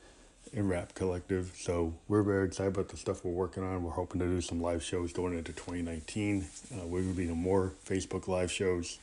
and 0.52 0.68
Rap 0.68 0.94
Collective. 0.94 1.52
So 1.57 1.94
we're 2.09 2.22
very 2.22 2.46
excited 2.46 2.74
about 2.74 2.88
the 2.88 2.96
stuff 2.96 3.24
we're 3.24 3.33
working 3.33 3.62
on. 3.62 3.83
We're 3.83 3.92
hoping 3.92 4.20
to 4.20 4.26
do 4.26 4.40
some 4.40 4.61
live 4.61 4.83
shows 4.83 5.12
going 5.12 5.37
into 5.37 5.52
2019. 5.52 6.46
Uh, 6.72 6.87
going 6.87 7.09
to 7.09 7.14
be 7.14 7.26
doing 7.26 7.38
more 7.38 7.72
Facebook 7.87 8.28
live 8.28 8.50
shows. 8.50 8.98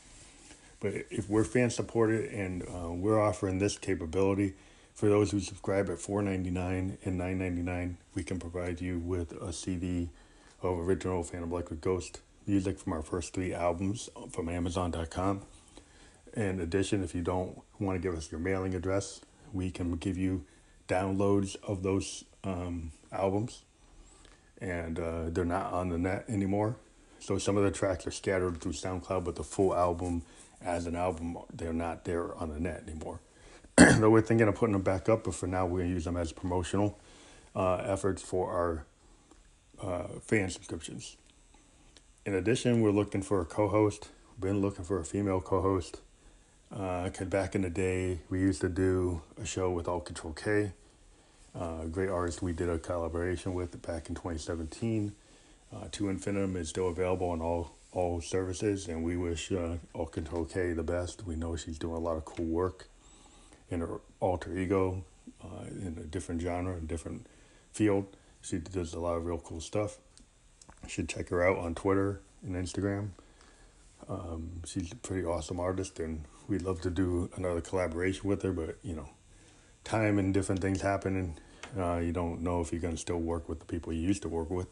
But 0.80 0.94
if 1.10 1.28
we're 1.28 1.44
fan 1.44 1.70
supported 1.70 2.32
and 2.32 2.62
uh, 2.62 2.90
we're 2.90 3.20
offering 3.20 3.58
this 3.58 3.78
capability, 3.78 4.54
for 4.94 5.08
those 5.08 5.30
who 5.30 5.40
subscribe 5.40 5.88
at 5.88 5.98
$4.99 5.98 6.96
and 7.04 7.20
$9.99, 7.20 7.94
we 8.14 8.22
can 8.22 8.38
provide 8.38 8.80
you 8.80 8.98
with 8.98 9.32
a 9.32 9.52
CD 9.52 10.10
of 10.62 10.78
original 10.78 11.22
Phantom 11.22 11.50
Electric 11.50 11.80
Ghost 11.80 12.20
music 12.46 12.78
from 12.78 12.92
our 12.92 13.02
first 13.02 13.32
three 13.32 13.54
albums 13.54 14.10
from 14.30 14.48
Amazon.com. 14.48 15.42
In 16.34 16.60
addition, 16.60 17.02
if 17.02 17.14
you 17.14 17.22
don't 17.22 17.60
want 17.78 18.00
to 18.00 18.08
give 18.08 18.16
us 18.16 18.30
your 18.30 18.40
mailing 18.40 18.74
address, 18.74 19.20
we 19.52 19.70
can 19.70 19.96
give 19.96 20.16
you 20.16 20.44
downloads 20.88 21.56
of 21.66 21.82
those 21.82 22.24
um, 22.44 22.92
albums, 23.10 23.62
and 24.60 24.98
uh, 24.98 25.24
they're 25.28 25.44
not 25.44 25.72
on 25.72 25.88
the 25.88 25.98
net 25.98 26.24
anymore. 26.28 26.76
So 27.18 27.38
some 27.38 27.56
of 27.56 27.62
the 27.62 27.70
tracks 27.70 28.06
are 28.06 28.10
scattered 28.10 28.60
through 28.60 28.72
SoundCloud, 28.72 29.24
but 29.24 29.36
the 29.36 29.44
full 29.44 29.74
album, 29.74 30.22
as 30.60 30.86
an 30.86 30.96
album, 30.96 31.38
they're 31.52 31.72
not 31.72 32.04
there 32.04 32.34
on 32.34 32.48
the 32.50 32.58
net 32.58 32.84
anymore. 32.86 33.20
Though 33.76 34.10
we're 34.10 34.22
thinking 34.22 34.48
of 34.48 34.54
putting 34.56 34.72
them 34.72 34.82
back 34.82 35.08
up, 35.08 35.24
but 35.24 35.34
for 35.34 35.46
now 35.46 35.66
we're 35.66 35.80
gonna 35.80 35.90
use 35.90 36.04
them 36.04 36.16
as 36.16 36.32
promotional 36.32 36.98
uh, 37.54 37.76
efforts 37.76 38.22
for 38.22 38.50
our 38.50 38.86
uh, 39.82 40.08
fan 40.20 40.50
subscriptions. 40.50 41.16
In 42.26 42.34
addition, 42.34 42.82
we're 42.82 42.90
looking 42.90 43.22
for 43.22 43.40
a 43.40 43.44
co-host. 43.44 44.08
Been 44.38 44.60
looking 44.60 44.84
for 44.84 44.98
a 44.98 45.04
female 45.04 45.40
co-host. 45.40 46.00
Uh, 46.74 47.10
cause 47.10 47.26
back 47.26 47.54
in 47.54 47.60
the 47.60 47.68
day, 47.68 48.18
we 48.30 48.40
used 48.40 48.62
to 48.62 48.68
do 48.68 49.20
a 49.38 49.44
show 49.44 49.70
with 49.70 49.86
All 49.86 50.00
Control 50.00 50.32
K, 50.32 50.72
uh, 51.54 51.84
great 51.84 52.08
artist 52.08 52.40
we 52.40 52.54
did 52.54 52.70
a 52.70 52.78
collaboration 52.78 53.52
with 53.52 53.80
back 53.82 54.08
in 54.08 54.14
2017. 54.14 55.12
Uh, 55.70 55.88
To 55.90 56.08
Infinitum 56.08 56.56
is 56.56 56.70
still 56.70 56.88
available 56.88 57.28
on 57.28 57.42
all 57.42 57.72
all 57.92 58.22
services, 58.22 58.88
and 58.88 59.04
we 59.04 59.18
wish 59.18 59.52
uh, 59.52 59.76
All 59.92 60.06
Control 60.06 60.46
K 60.46 60.72
the 60.72 60.82
best. 60.82 61.26
We 61.26 61.36
know 61.36 61.56
she's 61.56 61.78
doing 61.78 61.96
a 61.96 62.00
lot 62.00 62.16
of 62.16 62.24
cool 62.24 62.46
work 62.46 62.88
in 63.68 63.80
her 63.80 64.00
alter 64.18 64.56
ego 64.56 65.04
uh, 65.44 65.64
in 65.68 65.98
a 66.00 66.06
different 66.06 66.40
genre, 66.40 66.78
a 66.78 66.80
different 66.80 67.26
field. 67.72 68.06
She 68.40 68.58
does 68.58 68.94
a 68.94 69.00
lot 69.00 69.18
of 69.18 69.26
real 69.26 69.38
cool 69.38 69.60
stuff. 69.60 69.98
You 70.82 70.88
should 70.88 71.08
check 71.10 71.28
her 71.28 71.46
out 71.46 71.58
on 71.58 71.74
Twitter 71.74 72.22
and 72.42 72.56
Instagram. 72.56 73.10
Um, 74.12 74.62
she's 74.66 74.92
a 74.92 74.96
pretty 74.96 75.24
awesome 75.24 75.60
artist, 75.60 75.98
and 75.98 76.24
we'd 76.48 76.62
love 76.62 76.80
to 76.82 76.90
do 76.90 77.30
another 77.36 77.60
collaboration 77.60 78.28
with 78.28 78.42
her. 78.42 78.52
But 78.52 78.76
you 78.82 78.94
know, 78.94 79.08
time 79.84 80.18
and 80.18 80.34
different 80.34 80.60
things 80.60 80.82
happen, 80.82 81.16
and 81.16 81.82
uh, 81.82 81.98
you 81.98 82.12
don't 82.12 82.42
know 82.42 82.60
if 82.60 82.72
you're 82.72 82.80
going 82.80 82.94
to 82.94 83.00
still 83.00 83.20
work 83.20 83.48
with 83.48 83.60
the 83.60 83.66
people 83.66 83.92
you 83.92 84.00
used 84.00 84.22
to 84.22 84.28
work 84.28 84.50
with. 84.50 84.68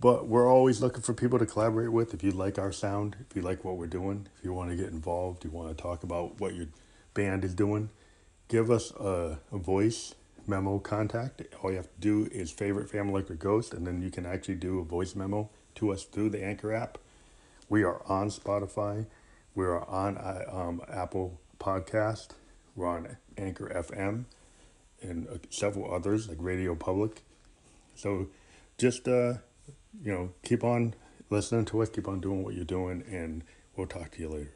But 0.00 0.26
we're 0.26 0.50
always 0.50 0.80
looking 0.80 1.02
for 1.02 1.14
people 1.14 1.38
to 1.38 1.46
collaborate 1.46 1.92
with. 1.92 2.12
If 2.12 2.24
you 2.24 2.32
like 2.32 2.58
our 2.58 2.72
sound, 2.72 3.16
if 3.30 3.36
you 3.36 3.42
like 3.42 3.64
what 3.64 3.76
we're 3.76 3.86
doing, 3.86 4.26
if 4.36 4.44
you 4.44 4.52
want 4.52 4.70
to 4.70 4.76
get 4.76 4.88
involved, 4.88 5.44
you 5.44 5.50
want 5.50 5.76
to 5.76 5.80
talk 5.80 6.02
about 6.02 6.40
what 6.40 6.54
you're 6.54 6.66
band 7.14 7.44
is 7.44 7.54
doing, 7.54 7.90
give 8.48 8.70
us 8.70 8.90
a, 8.92 9.38
a 9.50 9.58
voice 9.58 10.14
memo 10.46 10.78
contact. 10.78 11.42
All 11.62 11.70
you 11.70 11.76
have 11.76 11.86
to 11.86 12.00
do 12.00 12.28
is 12.32 12.50
favorite 12.50 12.90
Phantom 12.90 13.10
Electric 13.10 13.38
Ghost, 13.38 13.74
and 13.74 13.86
then 13.86 14.02
you 14.02 14.10
can 14.10 14.26
actually 14.26 14.56
do 14.56 14.80
a 14.80 14.84
voice 14.84 15.14
memo 15.14 15.50
to 15.76 15.92
us 15.92 16.04
through 16.04 16.30
the 16.30 16.42
Anchor 16.42 16.72
app. 16.72 16.98
We 17.72 17.84
are 17.84 18.02
on 18.06 18.28
Spotify. 18.28 19.06
We 19.54 19.64
are 19.64 19.82
on 19.88 20.18
uh, 20.18 20.44
um, 20.52 20.82
Apple 20.92 21.40
Podcast. 21.58 22.32
We're 22.76 22.86
on 22.86 23.16
Anchor 23.38 23.72
FM 23.74 24.26
and 25.00 25.26
uh, 25.26 25.38
several 25.48 25.90
others 25.90 26.28
like 26.28 26.36
Radio 26.38 26.74
Public. 26.74 27.22
So 27.94 28.28
just, 28.76 29.08
uh, 29.08 29.36
you 30.02 30.12
know, 30.12 30.32
keep 30.42 30.64
on 30.64 30.92
listening 31.30 31.64
to 31.64 31.80
us, 31.80 31.88
keep 31.88 32.08
on 32.08 32.20
doing 32.20 32.44
what 32.44 32.52
you're 32.52 32.66
doing, 32.66 33.04
and 33.10 33.42
we'll 33.74 33.86
talk 33.86 34.10
to 34.10 34.20
you 34.20 34.28
later. 34.28 34.52